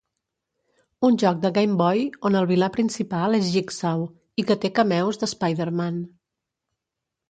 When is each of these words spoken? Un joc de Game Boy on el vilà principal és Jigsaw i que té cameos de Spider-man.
Un 1.09 1.19
joc 1.23 1.43
de 1.43 1.51
Game 1.57 1.77
Boy 1.83 2.01
on 2.31 2.39
el 2.41 2.49
vilà 2.53 2.71
principal 2.79 3.39
és 3.43 3.53
Jigsaw 3.59 4.09
i 4.45 4.49
que 4.51 4.61
té 4.67 4.77
cameos 4.83 5.25
de 5.25 5.35
Spider-man. 5.39 6.07